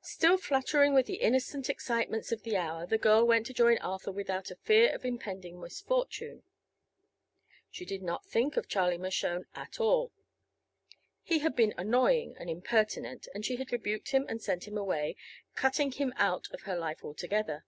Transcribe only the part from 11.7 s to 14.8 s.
annoying and impertinent, and she had rebuked him and sent him